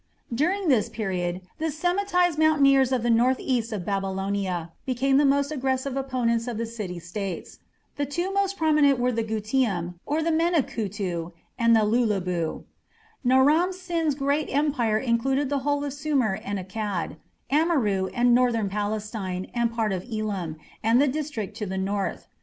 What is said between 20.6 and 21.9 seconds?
and the district to the